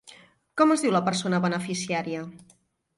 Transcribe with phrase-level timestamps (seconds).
[0.61, 2.27] Com es diu la persona beneficiària?